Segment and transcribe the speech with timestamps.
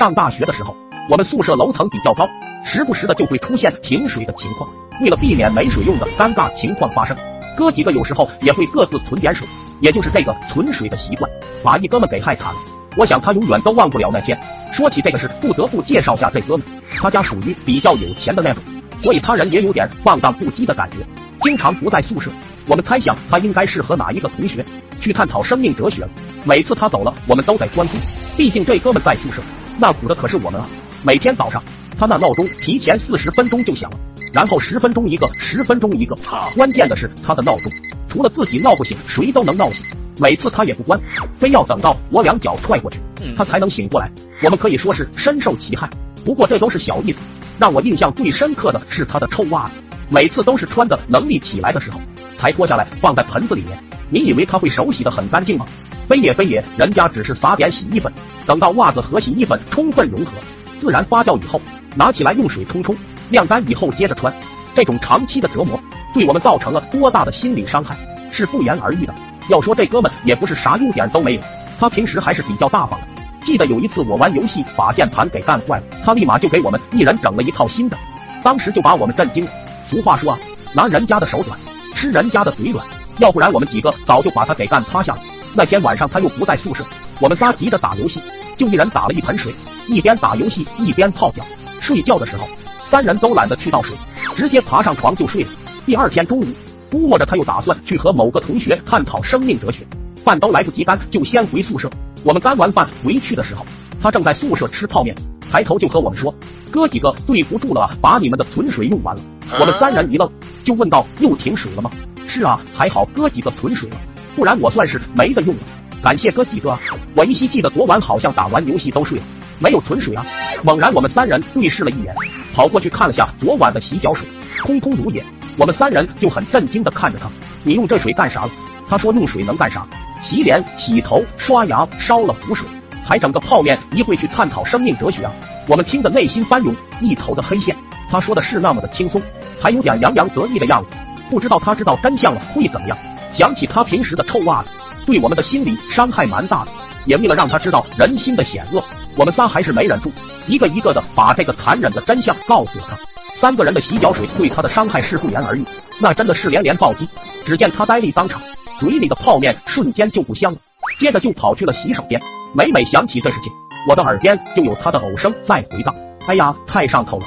[0.00, 0.74] 上大学的时候，
[1.10, 2.26] 我们宿舍楼层比较高，
[2.64, 4.66] 时不时的就会出现停水的情况。
[5.02, 7.14] 为了避免没水用的尴尬情况发生，
[7.54, 9.46] 哥几个有时候也会各自存点水，
[9.82, 11.30] 也就是这个存水的习惯，
[11.62, 12.58] 把一哥们给害惨了。
[12.96, 14.40] 我想他永远都忘不了那天。
[14.72, 18.62] 说起这个事，不得不介绍下这哥们，他家属于比较有钱的那种，
[19.02, 20.96] 所以他人也有点放荡不羁的感觉，
[21.42, 22.30] 经常不在宿舍。
[22.66, 24.64] 我们猜想他应该是和哪一个同学
[24.98, 26.08] 去探讨生命哲学了。
[26.46, 27.98] 每次他走了，我们都得关注，
[28.34, 29.42] 毕竟这哥们在宿舍，
[29.80, 30.68] 那苦的可是我们啊。
[31.02, 31.62] 每天早上，
[31.98, 33.98] 他那闹钟提前四十分钟就响了。
[34.30, 36.14] 然后十分钟一个，十分钟一个。
[36.54, 37.72] 关键的是他的闹钟，
[38.06, 39.82] 除了自己闹不醒，谁都能闹醒。
[40.18, 41.00] 每次他也不关，
[41.38, 42.98] 非要等到我两脚踹过去，
[43.34, 44.10] 他才能醒过来。
[44.42, 45.88] 我们可以说是深受其害。
[46.26, 47.18] 不过这都是小意思。
[47.58, 49.74] 让我印象最深刻的是他的臭袜子，
[50.10, 51.98] 每次都是穿的能力起来的时候
[52.38, 53.82] 才脱下来放在盆子里面。
[54.10, 55.66] 你以为他会手洗的很干净吗？
[56.10, 58.12] 非也非也，人家只是撒点洗衣粉，
[58.44, 60.32] 等到袜子和洗衣粉充分融合，
[60.80, 61.60] 自然发酵以后，
[61.94, 62.92] 拿起来用水冲冲。
[63.28, 64.34] 晾干以后接着穿，
[64.74, 65.80] 这种长期的折磨
[66.12, 67.96] 对我们造成了多大的心理伤害
[68.32, 69.14] 是不言而喻的。
[69.48, 71.40] 要说这哥们也不是啥优点都没有，
[71.78, 73.06] 他平时还是比较大方的。
[73.46, 77.96] 记得有一次我玩游戏把键盘给干坏了，他立马就给我们一人整了一套新的，
[78.42, 79.50] 当时就把我们震惊了。
[79.88, 80.38] 俗话说啊，
[80.74, 81.56] 拿人家的手短，
[81.94, 82.84] 吃人家的嘴软，
[83.18, 85.20] 要不然我们几个早就把他给干趴下了。
[85.54, 86.84] 那天晚上他又不在宿舍，
[87.20, 88.20] 我们仨急着打游戏，
[88.56, 89.52] 就一人打了一盆水，
[89.88, 91.44] 一边打游戏一边泡脚。
[91.80, 92.46] 睡觉的时候。
[92.90, 93.96] 三人都懒得去倒水，
[94.34, 95.48] 直接爬上床就睡了。
[95.86, 96.46] 第二天中午，
[96.90, 99.86] 估摸着他又打算去和某个同学探讨生命哲学，
[100.24, 101.88] 饭都来不及干，就先回宿舍。
[102.24, 103.64] 我们干完饭回去的时候，
[104.02, 105.14] 他正在宿舍吃泡面，
[105.48, 106.34] 抬头就和我们说
[106.68, 109.22] ：“哥几个对不住了，把你们的存水用完了。”
[109.60, 110.28] 我们三人一愣，
[110.64, 111.88] 就问道：“又停水了吗
[112.26, 113.96] ？”“是啊，还好哥几个存水了，
[114.36, 115.60] 不然我算是没得用了。”
[116.02, 116.80] 感谢哥几个啊！
[117.14, 119.24] 我依稀记得昨晚好像打完游戏都睡了。
[119.58, 120.24] 没有存水啊！
[120.64, 122.14] 猛然，我们三人对视了一眼，
[122.54, 124.26] 跑过去看了下昨晚的洗脚水，
[124.62, 125.22] 空空如也。
[125.58, 127.28] 我们三人就很震惊的看着他
[127.62, 128.50] ：“你用这水干啥了？”
[128.88, 129.86] 他说：“用水能干啥？
[130.22, 132.66] 洗脸、洗头、刷牙，烧了壶水，
[133.04, 135.32] 还整个泡面，一会去探讨生命哲学啊！”
[135.68, 137.76] 我们听得内心翻涌，一头的黑线。
[138.10, 139.20] 他说的是那么的轻松，
[139.60, 140.96] 还有点洋洋得意的样子。
[141.28, 142.96] 不知道他知道真相了会怎么样？
[143.40, 144.68] 想起他平时的臭袜子，
[145.06, 146.70] 对我们的心理伤害蛮大的。
[147.06, 148.84] 也为了让他知道人心的险恶。
[149.16, 150.12] 我们仨还是没忍住，
[150.46, 152.94] 一个一个的把这个残忍的真相告诉了他。
[153.40, 155.64] 三个人的洗脚水对他的伤害是不言而喻，
[156.02, 157.08] 那真的是连连暴击。
[157.46, 158.38] 只见他呆立当场，
[158.78, 160.58] 嘴里的泡面瞬间就不香了，
[160.98, 162.20] 接着就跑去了洗手间。
[162.54, 163.50] 每每想起这事情，
[163.88, 165.94] 我的耳边就有他的呕声在回荡。
[166.28, 167.24] 哎呀，太上头了。